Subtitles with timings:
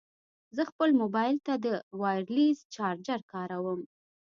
[0.55, 1.67] زه خپل مبایل ته د
[2.01, 3.81] وایرلیس چارجر کاروم.